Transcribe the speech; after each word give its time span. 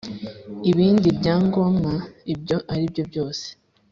ibindi 0.71 1.07
byangomwa 1.17 1.93
ibyo 2.33 2.57
aribyo 2.73 3.03
byose 3.09 3.45